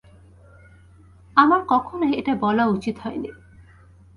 আমার 1.37 1.61
কখনোই 1.67 2.13
এটা 2.13 2.33
বলা 2.35 2.63
উচিত 2.67 2.95
হয়নি। 2.99 3.31